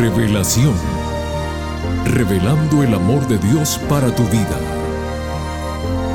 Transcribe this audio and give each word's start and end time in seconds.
Revelación. 0.00 0.72
Revelando 2.06 2.82
el 2.82 2.94
amor 2.94 3.28
de 3.28 3.36
Dios 3.36 3.78
para 3.86 4.10
tu 4.14 4.22
vida. 4.28 4.58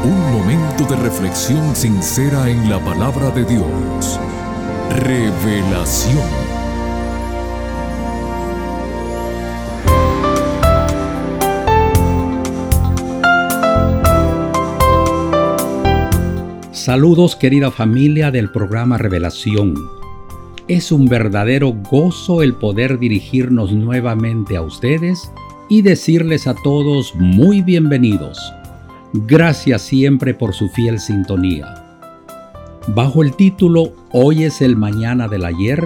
Un 0.03 0.31
momento 0.33 0.85
de 0.85 0.95
reflexión 0.95 1.75
sincera 1.75 2.49
en 2.49 2.67
la 2.67 2.79
palabra 2.83 3.29
de 3.29 3.45
Dios. 3.45 4.19
Revelación. 4.89 6.17
Saludos 16.71 17.35
querida 17.35 17.69
familia 17.69 18.31
del 18.31 18.49
programa 18.49 18.97
Revelación. 18.97 20.04
Es 20.67 20.91
un 20.91 21.05
verdadero 21.05 21.73
gozo 21.91 22.41
el 22.41 22.55
poder 22.55 22.97
dirigirnos 22.97 23.71
nuevamente 23.71 24.57
a 24.57 24.61
ustedes 24.61 25.31
y 25.69 25.81
decirles 25.81 26.47
a 26.47 26.55
todos 26.55 27.13
muy 27.15 27.61
bienvenidos. 27.61 28.39
Gracias 29.13 29.83
siempre 29.83 30.33
por 30.33 30.53
su 30.53 30.67
fiel 30.69 30.99
sintonía. 30.99 31.67
Bajo 32.87 33.23
el 33.23 33.33
título 33.35 33.93
Hoy 34.11 34.43
es 34.43 34.61
el 34.61 34.75
mañana 34.75 35.27
del 35.27 35.45
ayer, 35.45 35.83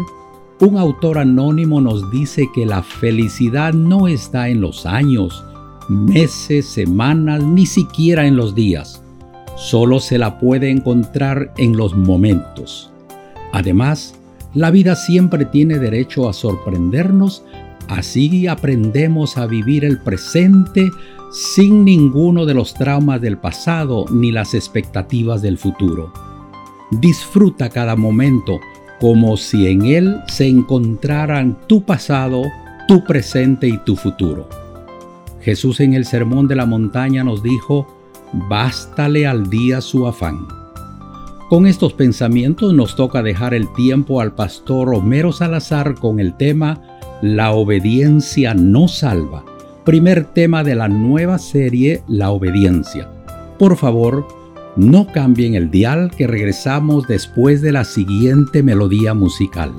un 0.60 0.78
autor 0.78 1.18
anónimo 1.18 1.82
nos 1.82 2.10
dice 2.12 2.50
que 2.54 2.66
la 2.66 2.84
felicidad 2.84 3.74
no 3.74 4.08
está 4.08 4.50
en 4.50 4.62
los 4.62 4.86
años, 4.86 5.44
meses, 5.88 6.66
semanas, 6.66 7.44
ni 7.44 7.66
siquiera 7.66 8.26
en 8.26 8.36
los 8.36 8.56
días 8.56 9.02
solo 9.60 10.00
se 10.00 10.18
la 10.18 10.40
puede 10.40 10.72
encontrar 10.72 11.54
en 11.58 11.76
los 11.76 11.94
momentos. 11.94 12.90
Además, 13.52 14.16
la 14.54 14.72
vida 14.72 14.96
siempre 14.96 15.46
tiene 15.46 15.78
derecho 15.78 16.28
a 16.28 16.34
sorprendernos, 16.34 17.44
así 17.88 18.48
aprendemos 18.48 19.38
a 19.38 19.46
vivir 19.46 19.86
el 19.86 20.00
presente 20.00 20.90
sin 21.32 21.86
ninguno 21.86 22.46
de 22.46 22.56
los 22.56 22.74
traumas 22.74 23.22
del 23.22 23.38
pasado 23.38 24.06
ni 24.12 24.32
las 24.32 24.54
expectativas 24.54 25.42
del 25.42 25.58
futuro. 25.58 26.12
Disfruta 26.92 27.70
cada 27.70 27.96
momento 27.96 28.60
como 29.00 29.38
si 29.38 29.68
en 29.68 29.86
él 29.86 30.22
se 30.28 30.48
encontraran 30.48 31.58
tu 31.68 31.84
pasado, 31.84 32.42
tu 32.88 33.04
presente 33.04 33.68
y 33.68 33.78
tu 33.78 33.96
futuro. 33.96 34.50
Jesús 35.42 35.80
en 35.80 35.94
el 35.94 36.06
Sermón 36.06 36.48
de 36.48 36.56
la 36.56 36.66
Montaña 36.66 37.24
nos 37.24 37.42
dijo, 37.44 37.88
bástale 38.50 39.26
al 39.26 39.50
día 39.50 39.80
su 39.80 40.06
afán. 40.08 40.59
Con 41.50 41.66
estos 41.66 41.94
pensamientos 41.94 42.76
nos 42.76 42.96
toca 42.96 43.24
dejar 43.24 43.56
el 43.56 43.74
tiempo 43.74 44.22
al 44.22 44.36
pastor 44.36 44.94
Homero 44.94 45.32
Salazar 45.32 45.96
con 45.96 46.20
el 46.20 46.38
tema 46.38 46.80
La 47.24 47.54
obediencia 47.54 48.54
no 48.54 48.88
salva, 48.88 49.44
primer 49.84 50.26
tema 50.26 50.64
de 50.64 50.76
la 50.76 50.88
nueva 50.88 51.40
serie 51.40 52.04
La 52.08 52.30
obediencia. 52.30 53.10
Por 53.58 53.78
favor, 53.78 54.28
no 54.76 55.08
cambien 55.08 55.56
el 55.56 55.72
dial 55.72 56.12
que 56.16 56.28
regresamos 56.28 57.08
después 57.08 57.64
de 57.64 57.72
la 57.72 57.84
siguiente 57.84 58.62
melodía 58.62 59.16
musical. 59.16 59.74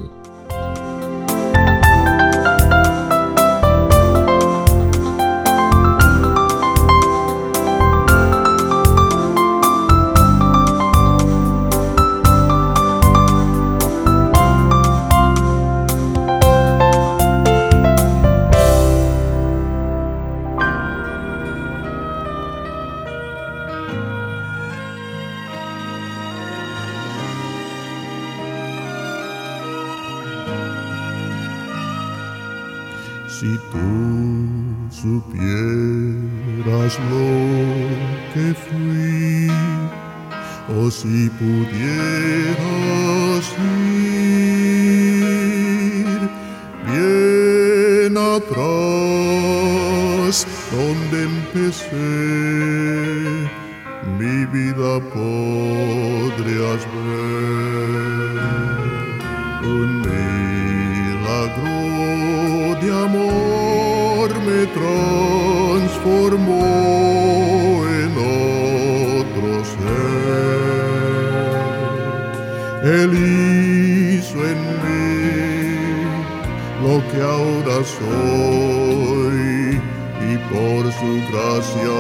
Donde 50.70 51.24
empecé, 51.24 52.06
mi 54.18 54.36
vida 54.46 55.00
podrías 55.12 56.80
ver. 56.94 57.30
Un 59.64 59.90
milagro 60.10 61.76
de 62.80 62.88
amor 63.06 64.28
me 64.46 64.60
transformó 64.78 65.04
en 68.02 68.10
otro 69.26 69.50
lo 76.82 76.96
que 77.10 77.20
ahora 77.20 77.84
soy 77.84 79.40
y 80.28 80.36
por 80.50 80.82
su 80.92 81.10
gracia 81.30 81.98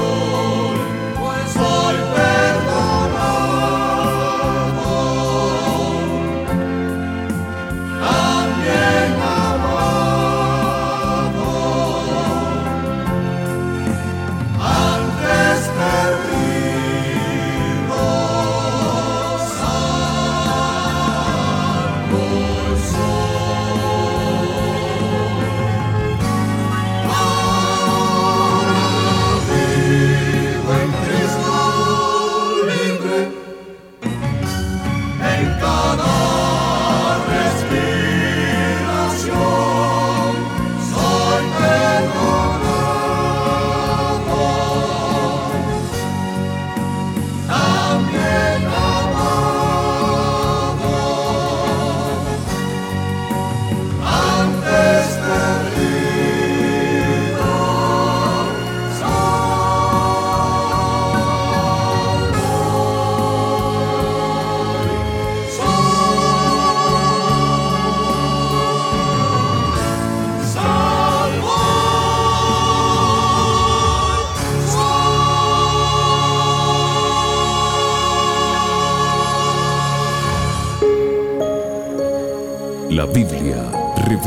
Oh. 0.00 0.27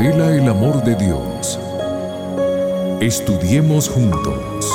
Revela 0.01 0.35
el 0.35 0.49
amor 0.49 0.83
de 0.83 0.95
Dios. 0.95 1.59
Estudiemos 3.01 3.87
juntos. 3.87 4.67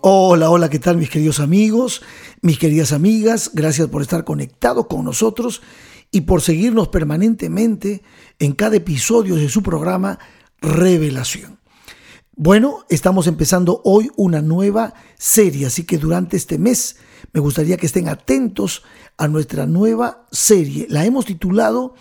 Hola, 0.00 0.50
hola, 0.50 0.68
¿qué 0.68 0.80
tal 0.80 0.96
mis 0.96 1.08
queridos 1.08 1.38
amigos, 1.38 2.02
mis 2.42 2.58
queridas 2.58 2.90
amigas? 2.92 3.52
Gracias 3.54 3.86
por 3.86 4.02
estar 4.02 4.24
conectados 4.24 4.86
con 4.88 5.04
nosotros 5.04 5.62
y 6.10 6.22
por 6.22 6.42
seguirnos 6.42 6.88
permanentemente 6.88 8.02
en 8.40 8.52
cada 8.52 8.74
episodio 8.74 9.36
de 9.36 9.48
su 9.48 9.62
programa 9.62 10.18
Revelación. 10.60 11.59
Bueno, 12.42 12.86
estamos 12.88 13.26
empezando 13.26 13.82
hoy 13.84 14.10
una 14.16 14.40
nueva 14.40 14.94
serie, 15.18 15.66
así 15.66 15.84
que 15.84 15.98
durante 15.98 16.38
este 16.38 16.56
mes 16.56 16.96
me 17.34 17.40
gustaría 17.40 17.76
que 17.76 17.84
estén 17.84 18.08
atentos 18.08 18.82
a 19.18 19.28
nuestra 19.28 19.66
nueva 19.66 20.26
serie. 20.32 20.86
La 20.88 21.04
hemos 21.04 21.26
titulado 21.26 21.96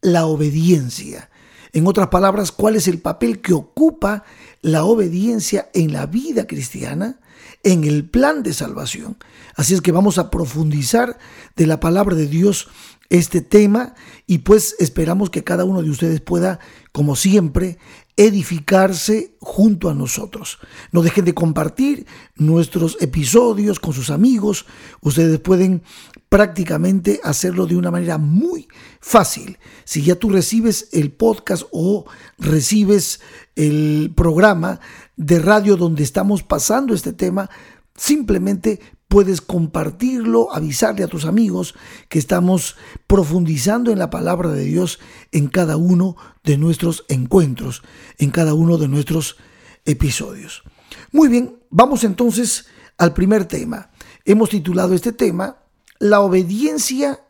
La 0.00 0.26
obediencia. 0.26 1.30
En 1.72 1.86
otras 1.86 2.08
palabras, 2.08 2.50
¿cuál 2.50 2.74
es 2.74 2.88
el 2.88 2.98
papel 3.00 3.40
que 3.40 3.52
ocupa 3.52 4.24
la 4.62 4.84
obediencia 4.84 5.70
en 5.74 5.92
la 5.92 6.06
vida 6.06 6.48
cristiana, 6.48 7.20
en 7.62 7.84
el 7.84 8.10
plan 8.10 8.42
de 8.42 8.52
salvación? 8.52 9.16
Así 9.54 9.74
es 9.74 9.80
que 9.80 9.92
vamos 9.92 10.18
a 10.18 10.28
profundizar 10.28 11.18
de 11.54 11.68
la 11.68 11.78
palabra 11.78 12.16
de 12.16 12.26
Dios 12.26 12.66
este 13.10 13.42
tema 13.42 13.94
y 14.26 14.38
pues 14.38 14.74
esperamos 14.80 15.30
que 15.30 15.44
cada 15.44 15.64
uno 15.64 15.82
de 15.82 15.90
ustedes 15.90 16.20
pueda, 16.20 16.58
como 16.90 17.14
siempre, 17.14 17.78
edificarse 18.16 19.36
junto 19.40 19.90
a 19.90 19.94
nosotros. 19.94 20.58
No 20.92 21.02
dejen 21.02 21.24
de 21.24 21.34
compartir 21.34 22.06
nuestros 22.36 22.96
episodios 23.00 23.80
con 23.80 23.92
sus 23.92 24.10
amigos. 24.10 24.66
Ustedes 25.00 25.40
pueden 25.40 25.82
prácticamente 26.28 27.20
hacerlo 27.24 27.66
de 27.66 27.76
una 27.76 27.90
manera 27.90 28.18
muy 28.18 28.68
fácil. 29.00 29.58
Si 29.84 30.02
ya 30.02 30.14
tú 30.14 30.30
recibes 30.30 30.88
el 30.92 31.12
podcast 31.12 31.64
o 31.72 32.04
recibes 32.38 33.20
el 33.56 34.12
programa 34.16 34.80
de 35.16 35.38
radio 35.38 35.76
donde 35.76 36.02
estamos 36.02 36.42
pasando 36.42 36.94
este 36.94 37.12
tema, 37.12 37.50
simplemente 37.96 38.80
puedes 39.14 39.40
compartirlo, 39.40 40.52
avisarle 40.52 41.04
a 41.04 41.06
tus 41.06 41.24
amigos 41.24 41.76
que 42.08 42.18
estamos 42.18 42.74
profundizando 43.06 43.92
en 43.92 44.00
la 44.00 44.10
palabra 44.10 44.50
de 44.50 44.64
Dios 44.64 44.98
en 45.30 45.46
cada 45.46 45.76
uno 45.76 46.16
de 46.42 46.58
nuestros 46.58 47.04
encuentros, 47.08 47.84
en 48.18 48.32
cada 48.32 48.54
uno 48.54 48.76
de 48.76 48.88
nuestros 48.88 49.36
episodios. 49.84 50.64
Muy 51.12 51.28
bien, 51.28 51.60
vamos 51.70 52.02
entonces 52.02 52.66
al 52.98 53.14
primer 53.14 53.44
tema. 53.44 53.92
Hemos 54.24 54.50
titulado 54.50 54.94
este 54.94 55.12
tema 55.12 55.58
La 56.00 56.20
obediencia 56.20 57.20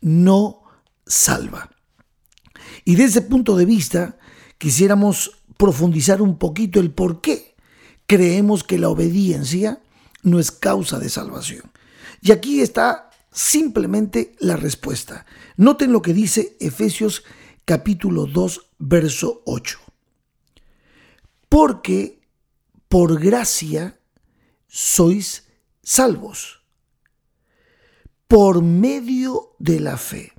no 0.00 0.62
salva. 1.04 1.68
Y 2.84 2.94
desde 2.94 3.18
ese 3.18 3.22
punto 3.22 3.56
de 3.56 3.64
vista 3.64 4.18
quisiéramos 4.56 5.42
profundizar 5.56 6.22
un 6.22 6.38
poquito 6.38 6.78
el 6.78 6.92
por 6.92 7.20
qué 7.20 7.56
creemos 8.06 8.62
que 8.62 8.78
la 8.78 8.88
obediencia 8.88 9.80
no 10.24 10.40
es 10.40 10.50
causa 10.50 10.98
de 10.98 11.08
salvación. 11.08 11.70
Y 12.20 12.32
aquí 12.32 12.60
está 12.60 13.10
simplemente 13.30 14.34
la 14.40 14.56
respuesta. 14.56 15.26
Noten 15.56 15.92
lo 15.92 16.02
que 16.02 16.14
dice 16.14 16.56
Efesios 16.60 17.22
capítulo 17.64 18.26
2, 18.26 18.72
verso 18.78 19.42
8. 19.46 19.78
Porque 21.48 22.20
por 22.88 23.20
gracia 23.20 24.00
sois 24.66 25.48
salvos, 25.82 26.62
por 28.26 28.62
medio 28.62 29.54
de 29.58 29.80
la 29.80 29.96
fe. 29.96 30.32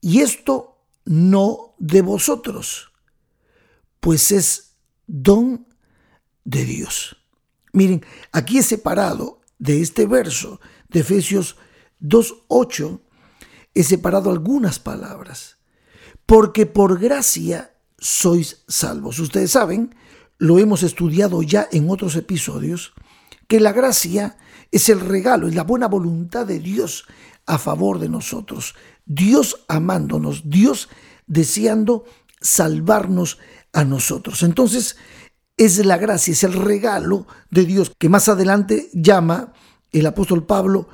Y 0.00 0.20
esto 0.20 0.84
no 1.04 1.74
de 1.78 2.02
vosotros, 2.02 2.92
pues 4.00 4.32
es 4.32 4.76
don 5.06 5.66
de 6.44 6.64
Dios. 6.64 7.21
Miren, 7.72 8.04
aquí 8.32 8.58
es 8.58 8.66
separado 8.66 9.40
de 9.58 9.80
este 9.80 10.06
verso 10.06 10.60
de 10.88 11.00
Efesios 11.00 11.56
2.8, 12.00 13.00
he 13.74 13.82
separado 13.82 14.30
algunas 14.30 14.78
palabras. 14.78 15.56
Porque 16.26 16.66
por 16.66 16.98
gracia 17.00 17.74
sois 17.98 18.64
salvos. 18.68 19.18
Ustedes 19.18 19.52
saben, 19.52 19.94
lo 20.38 20.58
hemos 20.58 20.82
estudiado 20.82 21.42
ya 21.42 21.68
en 21.72 21.88
otros 21.88 22.16
episodios, 22.16 22.92
que 23.48 23.60
la 23.60 23.72
gracia 23.72 24.36
es 24.70 24.88
el 24.88 25.00
regalo, 25.00 25.46
es 25.46 25.54
la 25.54 25.62
buena 25.62 25.86
voluntad 25.86 26.46
de 26.46 26.58
Dios 26.58 27.04
a 27.46 27.58
favor 27.58 27.98
de 27.98 28.08
nosotros. 28.08 28.74
Dios 29.06 29.64
amándonos, 29.68 30.42
Dios 30.50 30.88
deseando 31.26 32.04
salvarnos 32.40 33.38
a 33.72 33.84
nosotros. 33.84 34.42
Entonces, 34.42 34.96
es 35.64 35.84
la 35.84 35.96
gracia, 35.96 36.32
es 36.32 36.44
el 36.44 36.52
regalo 36.52 37.26
de 37.50 37.64
Dios 37.64 37.92
que 37.98 38.08
más 38.08 38.28
adelante 38.28 38.90
llama 38.92 39.52
el 39.92 40.06
apóstol 40.06 40.46
Pablo 40.46 40.88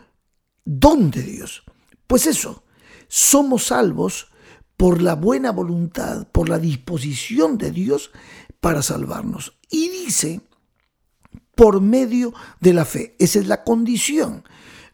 don 0.65 1.11
de 1.11 1.23
Dios. 1.23 1.65
Pues 2.07 2.27
eso, 2.27 2.65
somos 3.09 3.67
salvos 3.67 4.29
por 4.77 5.03
la 5.03 5.15
buena 5.15 5.51
voluntad, 5.51 6.29
por 6.29 6.49
la 6.49 6.59
disposición 6.59 7.59
de 7.59 7.71
Dios 7.71 8.11
para 8.61 8.83
salvarnos. 8.83 9.59
Y 9.71 9.89
dice, 9.89 10.41
por 11.59 11.81
medio 11.81 12.33
de 12.61 12.73
la 12.73 12.85
fe. 12.85 13.17
Esa 13.19 13.41
es 13.41 13.49
la 13.49 13.65
condición. 13.65 14.45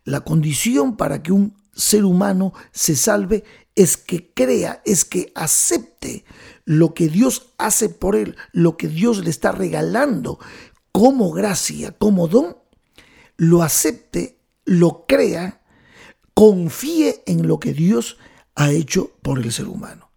La 0.05 0.23
condición 0.23 0.97
para 0.97 1.23
que 1.23 1.31
un 1.31 1.55
ser 1.75 2.07
humano 2.07 2.55
se 2.73 2.97
salve 2.97 3.45
es 3.75 3.97
que 3.97 4.33
crea, 4.33 4.83
es 4.85 5.05
que 5.05 5.33
acepte 5.35 6.25
lo 6.65 6.95
que 6.95 7.09
Dios 7.09 7.53
hace 7.59 7.89
por 7.89 8.17
él, 8.17 8.37
lo 8.53 8.77
que 8.77 8.89
Dios 8.89 9.25
le 9.25 9.31
está 9.31 9.53
regalando 9.53 10.39
como 10.93 11.33
gracia, 11.33 11.93
como 11.93 12.29
don, 12.29 12.57
lo 13.37 13.63
acepte, 13.63 14.39
lo 14.65 15.07
crea, 15.07 15.63
confíe 16.35 17.23
en 17.27 17.47
lo 17.49 17.59
que 17.59 17.73
Dios 17.73 18.19
ha 18.55 18.71
hecho 18.71 19.11
por 19.23 19.39
el 19.39 19.53
ser 19.53 19.67
humano. 19.67 20.11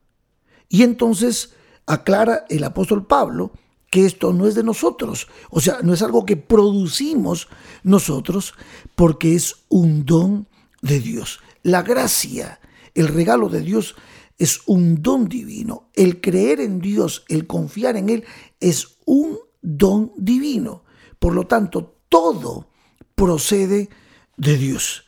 Y 0.70 0.84
entonces 0.84 1.54
aclara 1.86 2.46
el 2.50 2.64
apóstol 2.64 3.08
Pablo 3.08 3.52
que 3.90 4.06
esto 4.06 4.34
no 4.34 4.48
es 4.48 4.56
de 4.56 4.64
nosotros, 4.64 5.28
o 5.50 5.62
sea, 5.62 5.80
no 5.82 5.94
es 5.94 6.02
algo 6.02 6.26
que 6.26 6.36
producimos 6.36 7.48
nosotros, 7.84 8.54
porque 8.96 9.34
es 9.34 9.64
un 9.70 10.06
don 10.06 10.48
de 10.82 11.00
Dios. 11.00 11.40
La 11.64 11.84
gracia, 11.84 12.60
el 12.98 13.10
regalo 13.10 13.48
de 13.48 13.62
Dios 13.62 13.96
es 14.40 14.62
un 14.66 15.04
don 15.04 15.30
divino. 15.30 15.90
El 15.94 16.20
creer 16.20 16.60
en 16.60 16.80
Dios, 16.80 17.26
el 17.30 17.46
confiar 17.46 17.96
en 17.96 18.10
Él, 18.10 18.26
es 18.60 18.98
un 19.06 19.38
don 19.62 20.14
divino. 20.18 20.84
Por 21.20 21.36
lo 21.36 21.46
tanto, 21.46 22.00
todo 22.10 22.70
procede 23.14 23.90
de 24.36 24.58
Dios. 24.58 25.06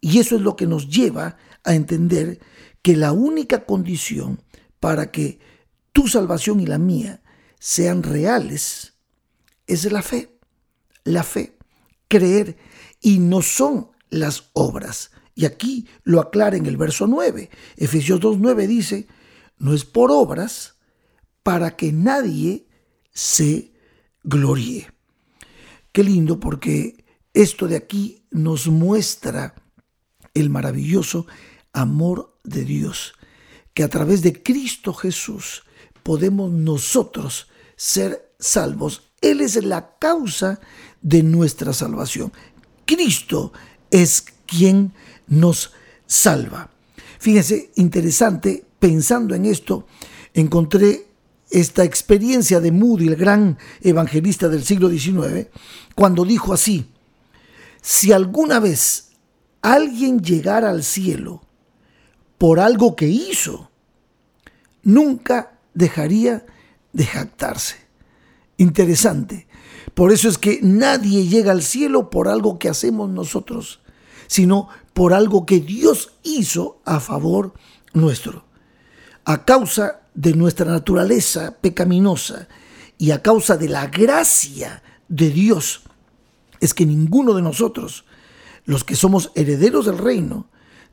Y 0.00 0.20
eso 0.20 0.36
es 0.36 0.42
lo 0.42 0.54
que 0.54 0.66
nos 0.66 0.88
lleva 0.88 1.36
a 1.64 1.74
entender 1.74 2.38
que 2.82 2.96
la 2.96 3.10
única 3.10 3.64
condición 3.66 4.40
para 4.78 5.10
que 5.10 5.40
tu 5.92 6.06
salvación 6.06 6.60
y 6.60 6.66
la 6.66 6.78
mía 6.78 7.20
sean 7.58 8.04
reales 8.04 8.94
es 9.66 9.90
la 9.90 10.02
fe. 10.02 10.38
La 11.02 11.22
fe, 11.22 11.58
creer, 12.06 12.56
y 13.00 13.18
no 13.18 13.42
son 13.42 13.90
las 14.08 14.50
obras. 14.52 15.10
Y 15.34 15.44
aquí 15.46 15.86
lo 16.04 16.20
aclara 16.20 16.56
en 16.56 16.66
el 16.66 16.76
verso 16.76 17.06
9. 17.06 17.50
Efesios 17.76 18.20
2.9 18.20 18.66
dice, 18.66 19.08
no 19.58 19.74
es 19.74 19.84
por 19.84 20.10
obras 20.10 20.76
para 21.42 21.76
que 21.76 21.92
nadie 21.92 22.66
se 23.12 23.72
gloríe. 24.22 24.92
Qué 25.92 26.02
lindo 26.02 26.40
porque 26.40 27.04
esto 27.32 27.66
de 27.66 27.76
aquí 27.76 28.24
nos 28.30 28.66
muestra 28.68 29.54
el 30.34 30.50
maravilloso 30.50 31.26
amor 31.72 32.38
de 32.44 32.64
Dios, 32.64 33.14
que 33.72 33.84
a 33.84 33.88
través 33.88 34.22
de 34.22 34.42
Cristo 34.42 34.92
Jesús 34.92 35.64
podemos 36.02 36.50
nosotros 36.52 37.48
ser 37.76 38.34
salvos. 38.38 39.10
Él 39.20 39.40
es 39.40 39.62
la 39.64 39.96
causa 39.98 40.60
de 41.00 41.22
nuestra 41.22 41.72
salvación. 41.72 42.32
Cristo 42.86 43.52
es 43.90 44.24
quien 44.46 44.92
nos 45.26 45.72
salva. 46.06 46.70
Fíjense, 47.18 47.70
interesante, 47.76 48.64
pensando 48.78 49.34
en 49.34 49.46
esto, 49.46 49.86
encontré 50.34 51.06
esta 51.50 51.84
experiencia 51.84 52.60
de 52.60 52.72
Moody, 52.72 53.08
el 53.08 53.16
gran 53.16 53.58
evangelista 53.80 54.48
del 54.48 54.64
siglo 54.64 54.88
XIX, 54.88 55.48
cuando 55.94 56.24
dijo 56.24 56.52
así, 56.52 56.86
si 57.80 58.12
alguna 58.12 58.60
vez 58.60 59.12
alguien 59.62 60.20
llegara 60.20 60.70
al 60.70 60.82
cielo 60.82 61.42
por 62.38 62.60
algo 62.60 62.96
que 62.96 63.06
hizo, 63.06 63.70
nunca 64.82 65.58
dejaría 65.74 66.44
de 66.92 67.04
jactarse. 67.06 67.76
Interesante. 68.56 69.46
Por 69.94 70.12
eso 70.12 70.28
es 70.28 70.38
que 70.38 70.58
nadie 70.62 71.26
llega 71.26 71.52
al 71.52 71.62
cielo 71.62 72.10
por 72.10 72.28
algo 72.28 72.58
que 72.58 72.68
hacemos 72.68 73.08
nosotros, 73.10 73.80
sino 74.26 74.68
por 74.94 75.12
algo 75.12 75.44
que 75.44 75.60
Dios 75.60 76.12
hizo 76.22 76.80
a 76.84 77.00
favor 77.00 77.52
nuestro. 77.92 78.44
A 79.24 79.44
causa 79.44 80.00
de 80.14 80.34
nuestra 80.34 80.70
naturaleza 80.70 81.56
pecaminosa 81.60 82.48
y 82.96 83.10
a 83.10 83.22
causa 83.22 83.56
de 83.56 83.68
la 83.68 83.88
gracia 83.88 84.82
de 85.08 85.30
Dios, 85.30 85.82
es 86.60 86.72
que 86.72 86.86
ninguno 86.86 87.34
de 87.34 87.42
nosotros, 87.42 88.04
los 88.64 88.84
que 88.84 88.96
somos 88.96 89.32
herederos 89.34 89.86
del 89.86 89.98
reino, 89.98 90.48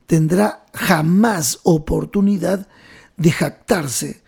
tendrá 0.07 0.65
jamás 0.73 1.59
oportunidad 1.63 2.67
de 3.15 3.31
jactarse 3.31 4.21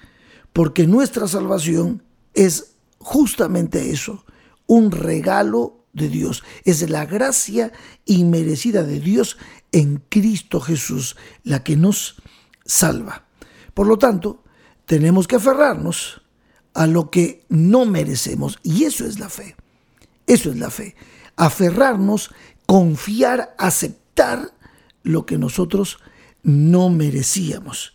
porque 0.54 0.86
nuestra 0.86 1.28
salvación 1.28 2.04
es 2.36 2.76
justamente 3.00 3.90
eso, 3.90 4.24
un 4.68 4.92
regalo 4.92 5.84
de 5.94 6.10
Dios. 6.10 6.44
Es 6.64 6.88
la 6.90 7.06
gracia 7.06 7.72
inmerecida 8.06 8.84
de 8.84 9.00
Dios 9.00 9.38
en 9.74 10.02
Cristo 10.08 10.62
Jesús, 10.62 11.18
la 11.44 11.64
que 11.64 11.76
nos 11.76 12.16
salva. 12.64 13.26
Por 13.74 13.88
lo 13.88 13.98
tanto, 13.98 14.44
tenemos 14.86 15.28
que 15.28 15.36
aferrarnos 15.36 16.22
a 16.74 16.88
lo 16.88 17.10
que 17.10 17.46
no 17.50 17.86
merecemos. 17.86 18.60
Y 18.64 18.86
eso 18.86 19.06
es 19.06 19.20
la 19.20 19.30
fe. 19.30 19.56
Eso 20.26 20.50
es 20.50 20.58
la 20.58 20.70
fe. 20.70 20.96
Aferrarnos, 21.36 22.32
confiar, 22.66 23.56
aceptar 23.58 24.54
lo 25.04 25.26
que 25.26 25.38
nosotros 25.38 26.00
no 26.44 26.90
merecíamos. 26.90 27.94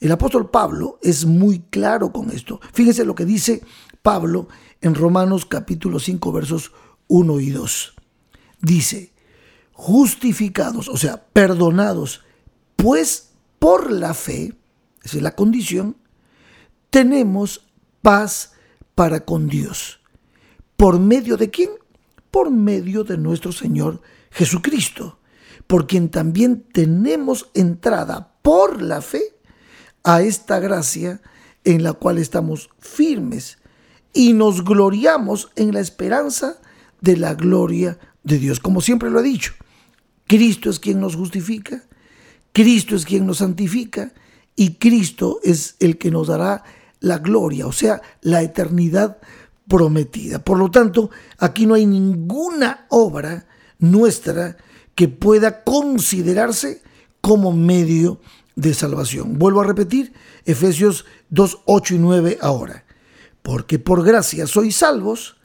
El 0.00 0.10
apóstol 0.10 0.50
Pablo 0.50 0.98
es 1.02 1.24
muy 1.24 1.60
claro 1.70 2.12
con 2.12 2.30
esto. 2.30 2.60
Fíjense 2.72 3.04
lo 3.04 3.14
que 3.14 3.24
dice 3.24 3.62
Pablo 4.02 4.48
en 4.80 4.96
Romanos 4.96 5.46
capítulo 5.46 6.00
5 6.00 6.32
versos 6.32 6.72
1 7.06 7.40
y 7.40 7.50
2. 7.50 7.94
Dice, 8.60 9.11
justificados, 9.72 10.88
o 10.88 10.96
sea, 10.96 11.24
perdonados, 11.32 12.22
pues 12.76 13.30
por 13.58 13.90
la 13.90 14.14
fe, 14.14 14.54
esa 15.02 15.16
es 15.16 15.22
la 15.22 15.34
condición, 15.34 15.96
tenemos 16.90 17.66
paz 18.02 18.52
para 18.94 19.24
con 19.24 19.48
Dios. 19.48 20.00
¿Por 20.76 20.98
medio 20.98 21.36
de 21.36 21.50
quién? 21.50 21.70
Por 22.30 22.50
medio 22.50 23.04
de 23.04 23.16
nuestro 23.16 23.52
Señor 23.52 24.00
Jesucristo, 24.30 25.18
por 25.66 25.86
quien 25.86 26.10
también 26.10 26.64
tenemos 26.72 27.50
entrada 27.54 28.34
por 28.42 28.82
la 28.82 29.00
fe 29.00 29.22
a 30.02 30.22
esta 30.22 30.58
gracia 30.58 31.20
en 31.64 31.82
la 31.82 31.92
cual 31.92 32.18
estamos 32.18 32.70
firmes 32.78 33.58
y 34.12 34.32
nos 34.32 34.64
gloriamos 34.64 35.50
en 35.56 35.72
la 35.72 35.80
esperanza 35.80 36.60
de 37.00 37.16
la 37.16 37.34
gloria 37.34 37.98
de 38.24 38.38
Dios. 38.38 38.60
Como 38.60 38.80
siempre 38.80 39.10
lo 39.10 39.20
he 39.20 39.22
dicho, 39.22 39.54
Cristo 40.32 40.70
es 40.70 40.80
quien 40.80 40.98
nos 40.98 41.14
justifica, 41.14 41.84
Cristo 42.54 42.96
es 42.96 43.04
quien 43.04 43.26
nos 43.26 43.36
santifica 43.36 44.14
y 44.56 44.76
Cristo 44.76 45.40
es 45.42 45.76
el 45.78 45.98
que 45.98 46.10
nos 46.10 46.28
dará 46.28 46.64
la 47.00 47.18
gloria, 47.18 47.66
o 47.66 47.72
sea, 47.72 48.00
la 48.22 48.40
eternidad 48.40 49.18
prometida. 49.68 50.42
Por 50.42 50.56
lo 50.56 50.70
tanto, 50.70 51.10
aquí 51.36 51.66
no 51.66 51.74
hay 51.74 51.84
ninguna 51.84 52.86
obra 52.88 53.46
nuestra 53.78 54.56
que 54.94 55.06
pueda 55.06 55.64
considerarse 55.64 56.80
como 57.20 57.52
medio 57.52 58.18
de 58.56 58.72
salvación. 58.72 59.38
Vuelvo 59.38 59.60
a 59.60 59.66
repetir, 59.66 60.14
Efesios 60.46 61.04
2, 61.28 61.58
8 61.66 61.94
y 61.96 61.98
9 61.98 62.38
ahora. 62.40 62.86
Porque 63.42 63.78
por 63.78 64.02
gracia 64.02 64.46
sois 64.46 64.76
salvos 64.76 65.36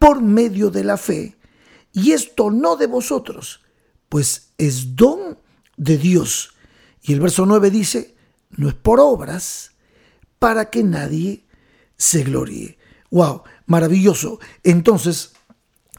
por 0.00 0.20
medio 0.20 0.70
de 0.70 0.82
la 0.82 0.96
fe, 0.96 1.36
y 1.92 2.10
esto 2.10 2.50
no 2.50 2.74
de 2.74 2.88
vosotros, 2.88 3.60
pues 4.16 4.54
es 4.56 4.96
don 4.96 5.38
de 5.76 5.98
Dios. 5.98 6.54
Y 7.02 7.12
el 7.12 7.20
verso 7.20 7.44
9 7.44 7.70
dice, 7.70 8.16
no 8.48 8.66
es 8.66 8.72
por 8.72 8.98
obras, 8.98 9.72
para 10.38 10.70
que 10.70 10.82
nadie 10.82 11.44
se 11.98 12.24
gloríe. 12.24 12.78
¡Wow! 13.10 13.42
Maravilloso. 13.66 14.38
Entonces, 14.62 15.34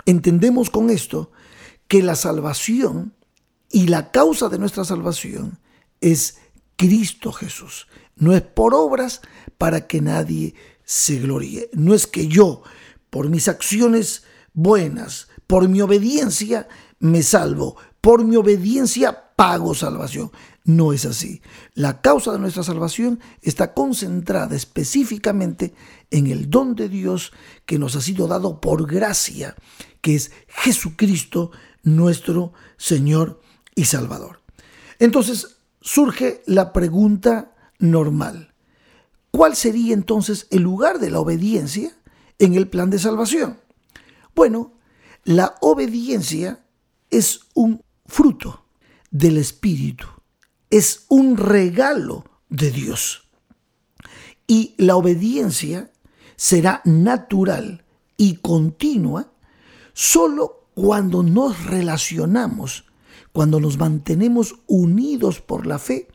entendemos 0.07 0.71
con 0.71 0.89
esto 0.89 1.31
que 1.87 2.01
la 2.01 2.15
salvación 2.15 3.13
y 3.69 3.85
la 3.85 4.09
causa 4.09 4.49
de 4.49 4.57
nuestra 4.57 4.83
salvación 4.83 5.59
es 6.01 6.39
Cristo 6.75 7.31
Jesús. 7.31 7.87
No 8.15 8.35
es 8.35 8.41
por 8.41 8.73
obras 8.73 9.21
para 9.59 9.85
que 9.85 10.01
nadie 10.01 10.55
se 10.83 11.19
gloríe. 11.19 11.69
No 11.73 11.93
es 11.93 12.07
que 12.07 12.27
yo, 12.27 12.63
por 13.11 13.29
mis 13.29 13.47
acciones 13.47 14.23
buenas, 14.57 15.27
por 15.45 15.69
mi 15.69 15.81
obediencia, 15.81 16.67
me 16.99 17.21
salvo, 17.21 17.77
por 18.01 18.25
mi 18.25 18.35
obediencia 18.35 19.35
pago 19.35 19.75
salvación. 19.75 20.31
No 20.65 20.93
es 20.93 21.05
así. 21.05 21.41
La 21.75 22.01
causa 22.01 22.33
de 22.33 22.39
nuestra 22.39 22.63
salvación 22.63 23.19
está 23.41 23.73
concentrada 23.73 24.55
específicamente 24.55 25.73
en 26.09 26.27
el 26.27 26.49
don 26.49 26.75
de 26.75 26.89
Dios 26.89 27.31
que 27.65 27.77
nos 27.77 27.95
ha 27.95 28.01
sido 28.01 28.27
dado 28.27 28.59
por 28.59 28.87
gracia, 28.87 29.55
que 30.01 30.15
es 30.15 30.31
Jesucristo, 30.47 31.51
nuestro 31.83 32.51
Señor 32.77 33.39
y 33.75 33.85
Salvador. 33.85 34.41
Entonces 34.97 35.59
surge 35.81 36.41
la 36.47 36.73
pregunta 36.73 37.53
normal. 37.77 38.55
¿Cuál 39.29 39.55
sería 39.55 39.93
entonces 39.93 40.47
el 40.49 40.63
lugar 40.63 40.97
de 40.99 41.11
la 41.11 41.19
obediencia 41.19 41.91
en 42.39 42.55
el 42.55 42.67
plan 42.67 42.89
de 42.89 42.97
salvación? 42.97 43.59
Bueno, 44.37 44.73
la 45.23 45.55
obediencia 45.61 46.63
es 47.09 47.39
un 47.55 47.81
fruto 48.05 48.65
del 49.09 49.37
Espíritu, 49.37 50.05
es 50.69 51.07
un 51.09 51.37
regalo 51.37 52.23
de 52.47 52.69
Dios. 52.69 53.27
Y 54.45 54.75
la 54.77 54.95
obediencia 54.95 55.91
será 56.35 56.83
natural 56.85 57.83
y 58.15 58.35
continua 58.35 59.33
solo 59.93 60.67
cuando 60.75 61.23
nos 61.23 61.65
relacionamos, 61.65 62.85
cuando 63.31 63.59
nos 63.59 63.79
mantenemos 63.79 64.59
unidos 64.67 65.41
por 65.41 65.65
la 65.65 65.79
fe 65.79 66.09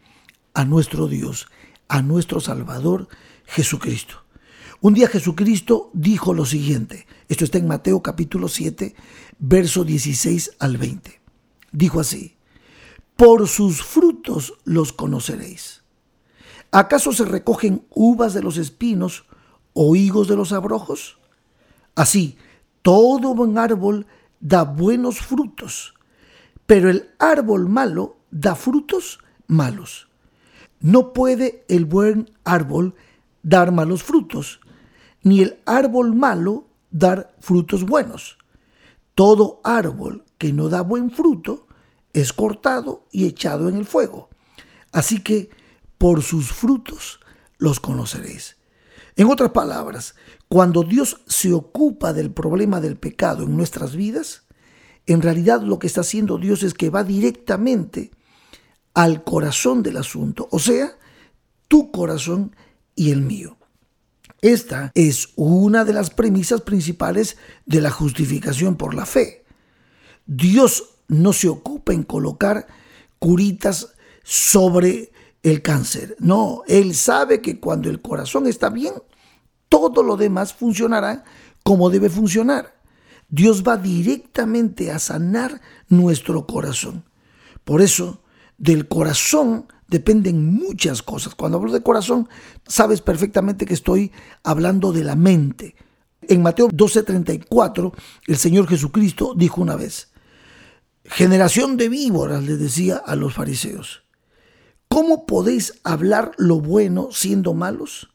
a 0.54 0.64
nuestro 0.64 1.08
Dios 1.08 1.48
a 1.88 2.02
nuestro 2.02 2.38
Salvador 2.38 3.08
Jesucristo. 3.46 4.22
Un 4.80 4.94
día 4.94 5.08
Jesucristo 5.08 5.90
dijo 5.92 6.34
lo 6.34 6.46
siguiente, 6.46 7.06
esto 7.32 7.44
está 7.46 7.56
en 7.56 7.66
Mateo 7.66 8.02
capítulo 8.02 8.46
7, 8.46 8.94
verso 9.38 9.84
16 9.84 10.56
al 10.58 10.76
20. 10.76 11.18
Dijo 11.72 11.98
así, 11.98 12.36
por 13.16 13.48
sus 13.48 13.82
frutos 13.82 14.52
los 14.64 14.92
conoceréis. 14.92 15.82
¿Acaso 16.72 17.10
se 17.12 17.24
recogen 17.24 17.86
uvas 17.88 18.34
de 18.34 18.42
los 18.42 18.58
espinos 18.58 19.24
o 19.72 19.96
higos 19.96 20.28
de 20.28 20.36
los 20.36 20.52
abrojos? 20.52 21.16
Así, 21.94 22.36
todo 22.82 23.34
buen 23.34 23.56
árbol 23.56 24.06
da 24.38 24.64
buenos 24.64 25.20
frutos, 25.20 25.94
pero 26.66 26.90
el 26.90 27.12
árbol 27.18 27.66
malo 27.66 28.18
da 28.30 28.54
frutos 28.54 29.20
malos. 29.46 30.08
No 30.80 31.14
puede 31.14 31.64
el 31.68 31.86
buen 31.86 32.30
árbol 32.44 32.94
dar 33.42 33.72
malos 33.72 34.02
frutos, 34.02 34.60
ni 35.22 35.40
el 35.40 35.60
árbol 35.64 36.14
malo 36.14 36.66
dar 36.92 37.34
frutos 37.40 37.84
buenos. 37.84 38.38
Todo 39.14 39.60
árbol 39.64 40.24
que 40.38 40.52
no 40.52 40.68
da 40.68 40.82
buen 40.82 41.10
fruto 41.10 41.66
es 42.12 42.32
cortado 42.32 43.06
y 43.10 43.26
echado 43.26 43.68
en 43.68 43.76
el 43.76 43.86
fuego. 43.86 44.28
Así 44.92 45.20
que 45.22 45.50
por 45.98 46.22
sus 46.22 46.52
frutos 46.52 47.20
los 47.58 47.80
conoceréis. 47.80 48.56
En 49.16 49.28
otras 49.28 49.50
palabras, 49.50 50.14
cuando 50.48 50.82
Dios 50.82 51.22
se 51.26 51.52
ocupa 51.52 52.12
del 52.12 52.30
problema 52.30 52.80
del 52.80 52.96
pecado 52.96 53.44
en 53.44 53.56
nuestras 53.56 53.94
vidas, 53.96 54.44
en 55.06 55.22
realidad 55.22 55.62
lo 55.62 55.78
que 55.78 55.86
está 55.86 56.02
haciendo 56.02 56.38
Dios 56.38 56.62
es 56.62 56.74
que 56.74 56.90
va 56.90 57.04
directamente 57.04 58.10
al 58.94 59.24
corazón 59.24 59.82
del 59.82 59.96
asunto, 59.96 60.48
o 60.50 60.58
sea, 60.58 60.98
tu 61.68 61.90
corazón 61.90 62.54
y 62.94 63.10
el 63.10 63.22
mío. 63.22 63.56
Esta 64.42 64.90
es 64.96 65.28
una 65.36 65.84
de 65.84 65.92
las 65.92 66.10
premisas 66.10 66.62
principales 66.62 67.36
de 67.64 67.80
la 67.80 67.92
justificación 67.92 68.76
por 68.76 68.92
la 68.92 69.06
fe. 69.06 69.44
Dios 70.26 70.96
no 71.06 71.32
se 71.32 71.48
ocupa 71.48 71.92
en 71.92 72.02
colocar 72.02 72.66
curitas 73.20 73.94
sobre 74.24 75.12
el 75.44 75.62
cáncer. 75.62 76.16
No, 76.18 76.64
Él 76.66 76.96
sabe 76.96 77.40
que 77.40 77.60
cuando 77.60 77.88
el 77.88 78.02
corazón 78.02 78.48
está 78.48 78.68
bien, 78.68 78.94
todo 79.68 80.02
lo 80.02 80.16
demás 80.16 80.52
funcionará 80.52 81.22
como 81.62 81.88
debe 81.88 82.10
funcionar. 82.10 82.74
Dios 83.28 83.62
va 83.62 83.76
directamente 83.76 84.90
a 84.90 84.98
sanar 84.98 85.60
nuestro 85.88 86.48
corazón. 86.48 87.04
Por 87.64 87.80
eso, 87.80 88.22
del 88.58 88.88
corazón 88.88 89.68
dependen 89.92 90.54
muchas 90.54 91.02
cosas. 91.02 91.34
Cuando 91.34 91.58
hablo 91.58 91.70
de 91.70 91.82
corazón, 91.82 92.28
sabes 92.66 93.02
perfectamente 93.02 93.66
que 93.66 93.74
estoy 93.74 94.10
hablando 94.42 94.90
de 94.90 95.04
la 95.04 95.16
mente. 95.16 95.76
En 96.22 96.42
Mateo 96.42 96.68
12:34, 96.68 97.92
el 98.26 98.36
Señor 98.38 98.66
Jesucristo 98.66 99.34
dijo 99.36 99.60
una 99.60 99.76
vez, 99.76 100.10
generación 101.04 101.76
de 101.76 101.90
víboras, 101.90 102.42
le 102.42 102.56
decía 102.56 102.96
a 102.96 103.16
los 103.16 103.34
fariseos, 103.34 104.04
¿cómo 104.88 105.26
podéis 105.26 105.74
hablar 105.84 106.32
lo 106.38 106.60
bueno 106.60 107.08
siendo 107.12 107.52
malos? 107.52 108.14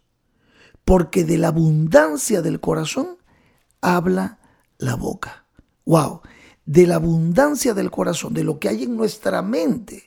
Porque 0.84 1.26
de 1.26 1.38
la 1.38 1.50
abundancia 1.50 2.42
del 2.42 2.60
corazón 2.60 3.18
habla 3.82 4.40
la 4.80 4.96
boca. 4.96 5.46
¡Wow! 5.86 6.22
De 6.66 6.88
la 6.88 6.96
abundancia 6.96 7.76
del 7.76 7.92
corazón, 7.92 8.34
de 8.34 8.44
lo 8.44 8.58
que 8.58 8.70
hay 8.70 8.84
en 8.84 8.98
nuestra 8.98 9.44
mente, 9.44 10.07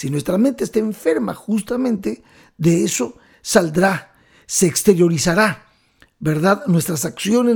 si 0.00 0.08
nuestra 0.08 0.38
mente 0.38 0.64
está 0.64 0.78
enferma, 0.78 1.34
justamente 1.34 2.22
de 2.56 2.84
eso 2.84 3.18
saldrá, 3.42 4.14
se 4.46 4.66
exteriorizará, 4.66 5.66
¿verdad? 6.18 6.64
Nuestras 6.68 7.04
acciones, 7.04 7.54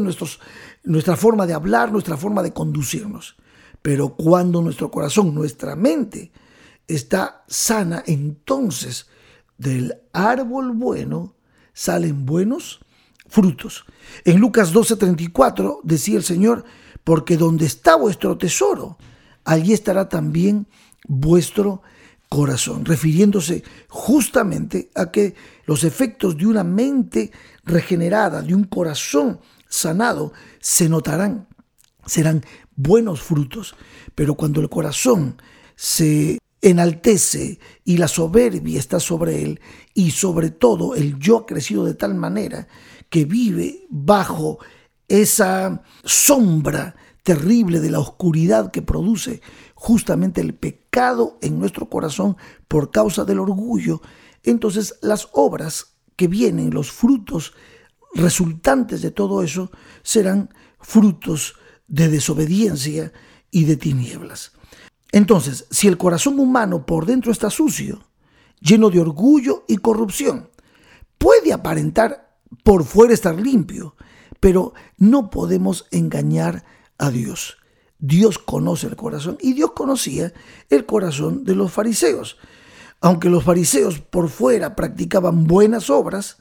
nuestra 0.83 1.17
forma 1.17 1.47
de 1.47 1.55
hablar, 1.55 1.91
nuestra 1.91 2.19
forma 2.19 2.43
de 2.43 2.53
conducirnos. 2.53 3.37
Pero 3.81 4.15
cuando 4.15 4.61
nuestro 4.61 4.91
corazón, 4.91 5.35
nuestra 5.35 5.75
mente 5.75 6.33
está 6.87 7.45
sana, 7.49 8.03
entonces 8.07 9.07
del 9.57 9.95
árbol 10.13 10.73
bueno 10.73 11.37
salen 11.73 12.27
buenos 12.27 12.81
frutos. 13.27 13.87
En 14.27 14.39
Lucas 14.39 14.75
12:34 14.75 15.81
decía 15.83 16.19
el 16.19 16.25
Señor, 16.25 16.67
porque 17.05 17.39
donde 17.39 17.65
está 17.65 17.97
vuestro 17.97 18.37
tesoro, 18.37 18.99
allí 19.47 19.73
estará 19.73 20.11
también 20.11 20.67
vuestro 21.09 21.81
corazón, 22.29 22.85
refiriéndose 22.85 23.63
justamente 23.89 24.91
a 24.95 25.11
que 25.11 25.35
los 25.67 25.85
efectos 25.85 26.37
de 26.37 26.47
una 26.47 26.65
mente 26.65 27.31
regenerada, 27.65 28.43
de 28.43 28.55
un 28.55 28.65
corazón 28.65 29.41
sanado, 29.69 30.33
se 30.61 30.89
notarán, 30.89 31.49
serán 32.07 32.45
buenos 32.77 33.23
frutos. 33.23 33.75
Pero 34.15 34.35
cuando 34.35 34.61
el 34.61 34.69
corazón 34.69 35.41
se 35.77 36.39
enaltece 36.61 37.59
y 37.85 37.99
la 37.99 38.09
soberbia 38.09 38.79
está 38.79 38.99
sobre 38.99 39.43
él 39.43 39.61
y 39.93 40.13
sobre 40.13 40.51
todo 40.51 40.95
el 40.95 41.19
yo 41.19 41.39
ha 41.39 41.47
crecido 41.47 41.85
de 41.85 41.95
tal 41.95 42.15
manera 42.15 42.69
que 43.11 43.27
vive 43.27 43.87
bajo 43.91 44.59
esa 45.07 45.83
sombra 46.05 46.97
terrible 47.23 47.81
de 47.81 47.91
la 47.91 47.99
oscuridad 47.99 48.71
que 48.71 48.83
produce 48.83 49.41
justamente 49.85 50.41
el 50.41 50.55
pecado 50.55 51.37
en 51.43 51.59
nuestro 51.59 51.91
corazón 51.91 52.39
por 52.69 52.91
causa 52.91 53.27
del 53.27 53.39
orgullo, 53.39 54.01
entonces 54.43 54.95
las 55.03 55.29
obras 55.33 55.97
que 56.17 56.27
vienen, 56.27 56.73
los 56.73 56.91
frutos 56.91 57.53
resultantes 58.15 59.03
de 59.03 59.11
todo 59.11 59.43
eso, 59.43 59.71
serán 60.03 60.49
frutos 60.81 61.57
de 61.87 62.09
desobediencia 62.09 63.13
y 63.51 63.65
de 63.65 63.77
tinieblas. 63.77 64.53
Entonces, 65.13 65.67
si 65.71 65.87
el 65.87 65.99
corazón 65.99 66.41
humano 66.41 66.87
por 66.87 67.05
dentro 67.05 67.31
está 67.31 67.51
sucio, 67.51 68.07
lleno 68.63 68.89
de 68.89 69.01
orgullo 69.01 69.67
y 69.69 69.77
corrupción, 69.77 70.49
puede 71.19 71.53
aparentar 71.53 72.39
por 72.63 72.85
fuera 72.85 73.13
estar 73.13 73.39
limpio, 73.39 73.97
pero 74.41 74.73
no 74.97 75.29
podemos 75.29 75.87
engañar 75.91 76.65
a 76.97 77.11
Dios. 77.11 77.59
Dios 78.07 78.39
conoce 78.39 78.87
el 78.87 78.97
corazón 78.97 79.39
y 79.41 79.55
Dios 79.55 79.71
conocía 79.73 80.35
el 80.69 80.85
corazón 80.85 81.43
de 81.43 81.55
los 81.55 81.73
fariseos. 81.73 82.37
Aunque 83.01 83.31
los 83.31 83.45
fariseos 83.45 83.99
por 83.99 84.29
fuera 84.29 84.77
practicaban 84.77 85.47
buenas 85.47 85.89
obras, 85.89 86.37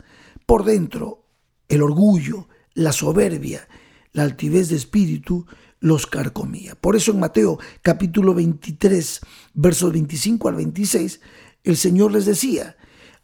por 0.45 0.65
dentro 0.65 1.25
el 1.69 1.81
orgullo, 1.81 2.49
la 2.73 2.91
soberbia, 2.91 3.65
la 4.11 4.23
altivez 4.23 4.67
de 4.67 4.75
espíritu 4.75 5.45
los 5.79 6.05
carcomía. 6.05 6.75
Por 6.75 6.97
eso 6.97 7.11
en 7.11 7.21
Mateo 7.21 7.59
capítulo 7.81 8.33
23, 8.33 9.21
versos 9.53 9.93
25 9.93 10.49
al 10.49 10.55
26, 10.55 11.21
el 11.63 11.77
Señor 11.77 12.11
les 12.11 12.25
decía, 12.25 12.75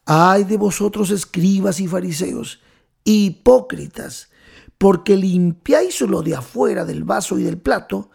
ay 0.06 0.45
de 0.45 0.56
vosotros 0.56 1.12
escribas 1.12 1.82
y 1.82 1.89
fariseos, 1.89 2.62
hipócritas, 3.04 4.30
porque 4.78 5.17
limpiáis 5.17 5.99
lo 5.99 6.21
de 6.21 6.36
afuera 6.38 6.86
del 6.86 7.04
vaso 7.04 7.38
y 7.38 7.43
del 7.43 7.58
plato, 7.58 8.12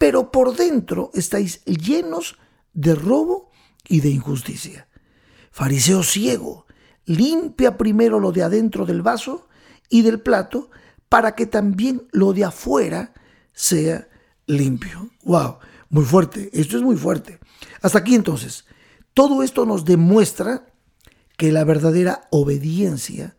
pero 0.00 0.32
por 0.32 0.56
dentro 0.56 1.10
estáis 1.12 1.62
llenos 1.66 2.38
de 2.72 2.94
robo 2.94 3.50
y 3.86 4.00
de 4.00 4.08
injusticia. 4.08 4.88
Fariseo 5.50 6.02
ciego, 6.02 6.64
limpia 7.04 7.76
primero 7.76 8.18
lo 8.18 8.32
de 8.32 8.42
adentro 8.42 8.86
del 8.86 9.02
vaso 9.02 9.46
y 9.90 10.00
del 10.00 10.18
plato, 10.18 10.70
para 11.10 11.34
que 11.34 11.44
también 11.44 12.08
lo 12.12 12.32
de 12.32 12.46
afuera 12.46 13.12
sea 13.52 14.08
limpio. 14.46 15.10
Wow, 15.22 15.58
Muy 15.90 16.06
fuerte, 16.06 16.48
esto 16.54 16.78
es 16.78 16.82
muy 16.82 16.96
fuerte. 16.96 17.38
Hasta 17.82 17.98
aquí 17.98 18.14
entonces, 18.14 18.64
todo 19.12 19.42
esto 19.42 19.66
nos 19.66 19.84
demuestra 19.84 20.72
que 21.36 21.52
la 21.52 21.64
verdadera 21.64 22.26
obediencia 22.30 23.36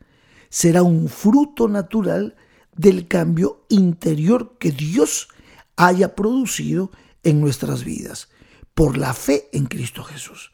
será 0.49 0.83
un 0.83 1.09
fruto 1.09 1.67
natural 1.67 2.35
del 2.75 3.07
cambio 3.07 3.65
interior 3.69 4.59
que 4.59 4.71
Dios 4.71 5.27
haya 5.75 6.15
producido 6.15 6.91
en 7.23 7.41
nuestras 7.41 7.83
vidas 7.83 8.29
por 8.73 8.97
la 8.97 9.13
fe 9.13 9.49
en 9.53 9.65
Cristo 9.65 10.03
Jesús. 10.03 10.51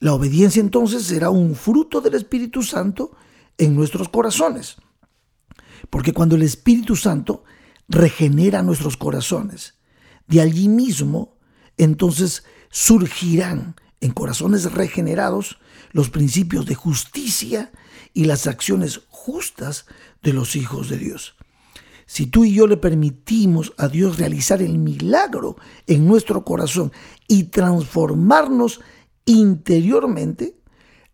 La 0.00 0.14
obediencia 0.14 0.60
entonces 0.60 1.04
será 1.04 1.30
un 1.30 1.54
fruto 1.54 2.00
del 2.00 2.14
Espíritu 2.14 2.62
Santo 2.62 3.12
en 3.56 3.74
nuestros 3.74 4.08
corazones. 4.08 4.76
Porque 5.90 6.12
cuando 6.12 6.36
el 6.36 6.42
Espíritu 6.42 6.96
Santo 6.96 7.44
regenera 7.88 8.62
nuestros 8.62 8.96
corazones, 8.96 9.74
de 10.26 10.40
allí 10.40 10.68
mismo 10.68 11.38
entonces 11.76 12.44
surgirán 12.70 13.76
en 14.00 14.12
corazones 14.12 14.72
regenerados 14.72 15.58
los 15.92 16.10
principios 16.10 16.66
de 16.66 16.74
justicia 16.74 17.72
y 18.12 18.24
las 18.24 18.46
acciones 18.46 19.00
justas 19.08 19.86
de 20.22 20.32
los 20.32 20.54
hijos 20.54 20.88
de 20.88 20.98
Dios. 20.98 21.34
Si 22.08 22.26
tú 22.26 22.46
y 22.46 22.54
yo 22.54 22.66
le 22.66 22.78
permitimos 22.78 23.74
a 23.76 23.86
Dios 23.86 24.16
realizar 24.16 24.62
el 24.62 24.78
milagro 24.78 25.56
en 25.86 26.06
nuestro 26.08 26.42
corazón 26.42 26.90
y 27.28 27.44
transformarnos 27.44 28.80
interiormente, 29.26 30.56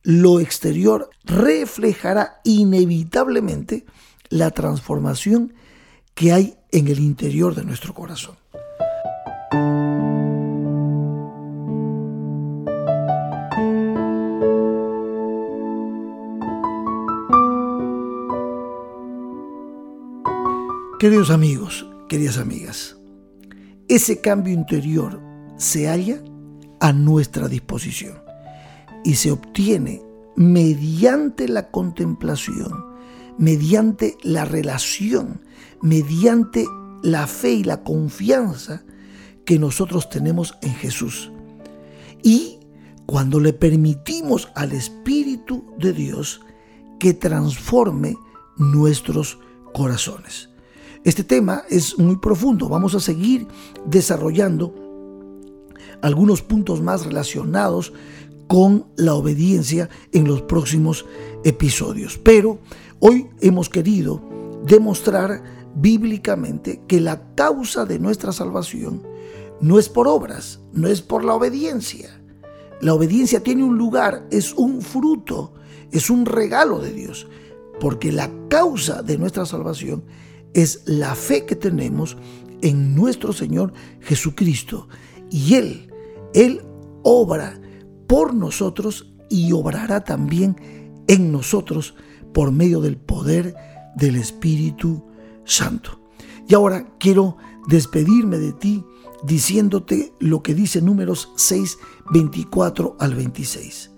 lo 0.04 0.38
exterior 0.38 1.10
reflejará 1.24 2.40
inevitablemente 2.44 3.84
la 4.28 4.52
transformación 4.52 5.54
que 6.14 6.32
hay 6.32 6.58
en 6.70 6.86
el 6.86 7.00
interior 7.00 7.56
de 7.56 7.64
nuestro 7.64 7.92
corazón. 7.92 8.36
Queridos 21.04 21.28
amigos, 21.28 21.86
queridas 22.08 22.38
amigas, 22.38 22.96
ese 23.88 24.22
cambio 24.22 24.54
interior 24.54 25.20
se 25.58 25.86
halla 25.86 26.24
a 26.80 26.94
nuestra 26.94 27.46
disposición 27.46 28.14
y 29.04 29.16
se 29.16 29.30
obtiene 29.30 30.00
mediante 30.34 31.46
la 31.46 31.70
contemplación, 31.70 32.86
mediante 33.36 34.16
la 34.22 34.46
relación, 34.46 35.42
mediante 35.82 36.64
la 37.02 37.26
fe 37.26 37.52
y 37.52 37.64
la 37.64 37.82
confianza 37.82 38.82
que 39.44 39.58
nosotros 39.58 40.08
tenemos 40.08 40.56
en 40.62 40.72
Jesús. 40.72 41.30
Y 42.22 42.60
cuando 43.04 43.40
le 43.40 43.52
permitimos 43.52 44.48
al 44.54 44.72
Espíritu 44.72 45.66
de 45.78 45.92
Dios 45.92 46.40
que 46.98 47.12
transforme 47.12 48.16
nuestros 48.56 49.38
corazones. 49.74 50.53
Este 51.04 51.22
tema 51.22 51.64
es 51.68 51.98
muy 51.98 52.16
profundo. 52.16 52.66
Vamos 52.70 52.94
a 52.94 53.00
seguir 53.00 53.46
desarrollando 53.84 54.74
algunos 56.00 56.40
puntos 56.40 56.80
más 56.80 57.04
relacionados 57.04 57.92
con 58.48 58.86
la 58.96 59.14
obediencia 59.14 59.90
en 60.12 60.26
los 60.26 60.40
próximos 60.42 61.04
episodios. 61.44 62.16
Pero 62.16 62.58
hoy 63.00 63.26
hemos 63.42 63.68
querido 63.68 64.22
demostrar 64.66 65.42
bíblicamente 65.74 66.80
que 66.88 67.02
la 67.02 67.34
causa 67.34 67.84
de 67.84 67.98
nuestra 67.98 68.32
salvación 68.32 69.02
no 69.60 69.78
es 69.78 69.90
por 69.90 70.08
obras, 70.08 70.60
no 70.72 70.88
es 70.88 71.02
por 71.02 71.22
la 71.22 71.34
obediencia. 71.34 72.18
La 72.80 72.94
obediencia 72.94 73.40
tiene 73.40 73.62
un 73.62 73.76
lugar, 73.76 74.26
es 74.30 74.54
un 74.54 74.80
fruto, 74.80 75.52
es 75.92 76.08
un 76.08 76.24
regalo 76.24 76.78
de 76.78 76.92
Dios, 76.92 77.26
porque 77.78 78.10
la 78.10 78.30
causa 78.48 79.02
de 79.02 79.18
nuestra 79.18 79.44
salvación 79.44 80.04
es 80.54 80.82
la 80.86 81.14
fe 81.14 81.44
que 81.44 81.56
tenemos 81.56 82.16
en 82.62 82.94
nuestro 82.94 83.32
Señor 83.32 83.72
Jesucristo. 84.00 84.88
Y 85.30 85.54
Él, 85.54 85.92
Él 86.32 86.62
obra 87.02 87.60
por 88.06 88.34
nosotros 88.34 89.12
y 89.28 89.52
obrará 89.52 90.04
también 90.04 90.56
en 91.08 91.32
nosotros 91.32 91.94
por 92.32 92.52
medio 92.52 92.80
del 92.80 92.96
poder 92.96 93.54
del 93.96 94.16
Espíritu 94.16 95.04
Santo. 95.44 96.00
Y 96.48 96.54
ahora 96.54 96.86
quiero 96.98 97.36
despedirme 97.68 98.38
de 98.38 98.52
ti 98.52 98.84
diciéndote 99.24 100.12
lo 100.20 100.42
que 100.42 100.54
dice 100.54 100.80
números 100.82 101.32
6, 101.36 101.78
24 102.12 102.96
al 103.00 103.14
26. 103.14 103.90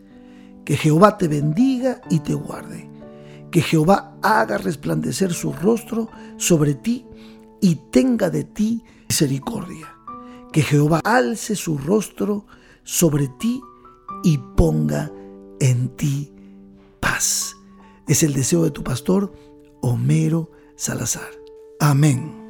Que 0.64 0.76
Jehová 0.76 1.18
te 1.18 1.28
bendiga 1.28 2.00
y 2.10 2.20
te 2.20 2.34
guarde 2.34 2.95
que 3.56 3.62
Jehová 3.62 4.18
haga 4.20 4.58
resplandecer 4.58 5.32
su 5.32 5.50
rostro 5.50 6.10
sobre 6.36 6.74
ti 6.74 7.06
y 7.62 7.76
tenga 7.90 8.28
de 8.28 8.44
ti 8.44 8.84
misericordia. 9.08 9.96
Que 10.52 10.60
Jehová 10.60 11.00
alce 11.02 11.56
su 11.56 11.78
rostro 11.78 12.44
sobre 12.84 13.28
ti 13.28 13.62
y 14.22 14.36
ponga 14.58 15.10
en 15.58 15.88
ti 15.96 16.34
paz. 17.00 17.56
Es 18.06 18.22
el 18.22 18.34
deseo 18.34 18.62
de 18.62 18.72
tu 18.72 18.84
pastor 18.84 19.32
Homero 19.80 20.50
Salazar. 20.76 21.30
Amén. 21.80 22.45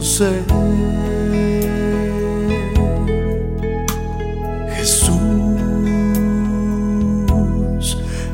Ser 0.00 0.44
Jesús, 4.76 5.18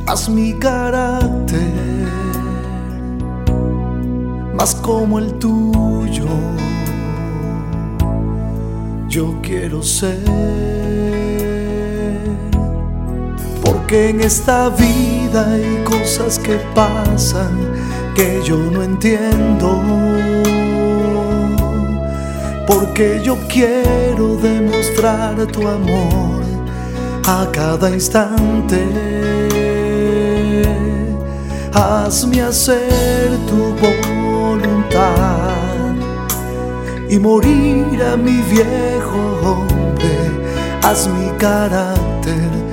haz 0.06 0.28
mi 0.28 0.52
carácter 0.58 1.60
más 4.54 4.74
como 4.74 5.18
el 5.18 5.32
tuyo. 5.34 6.26
Yo 9.08 9.34
quiero 9.42 9.82
ser 9.82 10.22
porque 13.64 14.10
en 14.10 14.20
esta 14.20 14.68
vida 14.68 15.50
hay 15.50 15.82
cosas 15.84 16.38
que 16.38 16.56
pasan 16.74 17.72
que 18.14 18.40
yo 18.44 18.56
no 18.56 18.82
entiendo. 18.82 20.43
Porque 22.66 23.20
yo 23.22 23.36
quiero 23.48 24.36
demostrar 24.36 25.34
tu 25.46 25.66
amor 25.66 26.42
a 27.26 27.48
cada 27.52 27.90
instante. 27.90 28.80
Hazme 31.72 32.42
hacer 32.42 33.30
tu 33.48 33.74
voluntad 33.84 35.54
y 37.08 37.18
morir 37.18 38.02
a 38.02 38.16
mi 38.16 38.40
viejo 38.42 39.20
hombre. 39.42 40.14
Haz 40.82 41.08
mi 41.08 41.30
carácter 41.38 42.64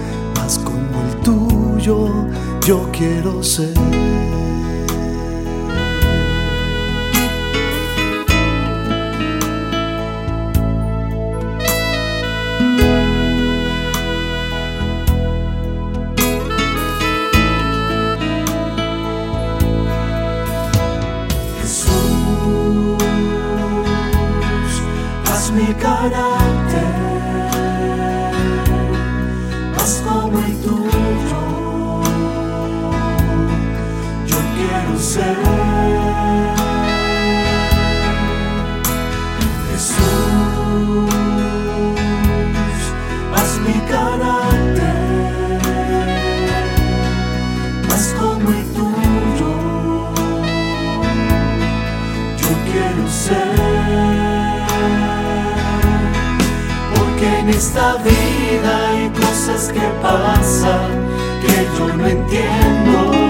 yo, 1.81 2.27
yo 2.65 2.89
quiero 2.91 3.43
ser. 3.43 4.10
Esta 57.51 57.95
vida 57.97 58.89
hay 58.89 59.09
cosas 59.09 59.71
que 59.73 59.81
pasan 60.01 60.89
que 61.41 61.67
yo 61.77 61.95
no 61.95 62.07
entiendo. 62.07 63.20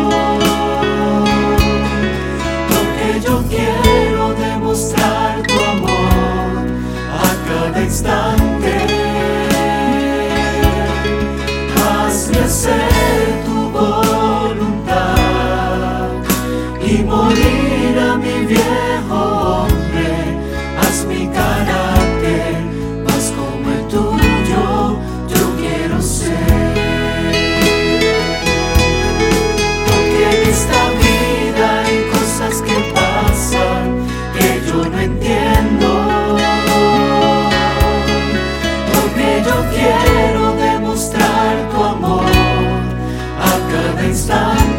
A 44.01 44.07
cada 44.27 44.70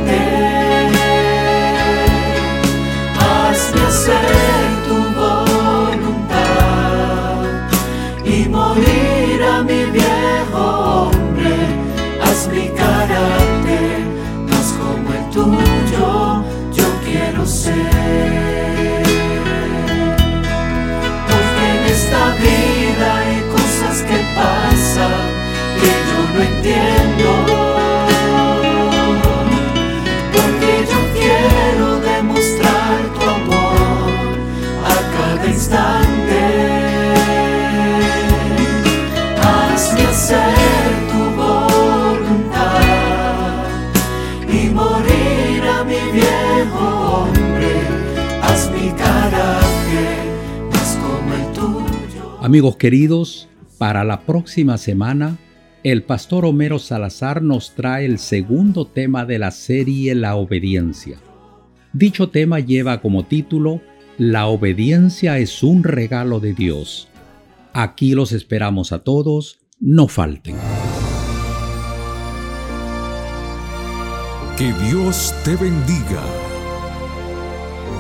Amigos 52.43 52.75
queridos, 52.75 53.49
para 53.79 54.03
la 54.03 54.23
próxima 54.23 54.77
semana, 54.77 55.39
el 55.85 56.03
pastor 56.03 56.45
Homero 56.45 56.81
Salazar 56.81 57.41
nos 57.41 57.77
trae 57.77 58.05
el 58.05 58.19
segundo 58.19 58.85
tema 58.85 59.25
de 59.25 59.39
la 59.39 59.53
serie 59.53 60.17
La 60.17 60.35
obediencia. 60.35 61.19
Dicho 61.93 62.31
tema 62.31 62.59
lleva 62.59 63.01
como 63.01 63.27
título 63.27 63.81
La 64.19 64.49
obediencia 64.49 65.39
es 65.39 65.63
un 65.63 65.85
regalo 65.85 66.41
de 66.41 66.53
Dios. 66.53 67.07
Aquí 67.75 68.13
los 68.17 68.33
esperamos 68.33 68.91
a 68.91 69.05
todos, 69.05 69.61
no 69.79 70.09
falten. 70.09 70.57
Que 74.57 74.73
Dios 74.91 75.33
te 75.45 75.55
bendiga. 75.55 76.42